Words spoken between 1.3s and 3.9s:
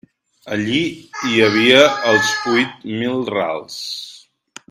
havia els huit mil rals.